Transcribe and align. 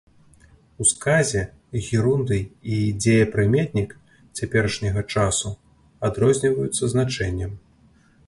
У 0.83 0.85
сказе 0.91 1.41
герундый 1.87 2.41
і 2.77 2.79
дзеепрыметнік 3.03 3.93
цяперашняга 4.37 5.01
часу 5.19 5.53
адрозніваюцца 6.11 6.83
значэннем. 6.95 7.51